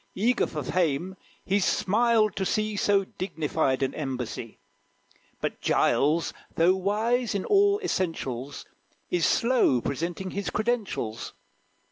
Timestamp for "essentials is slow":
7.83-9.79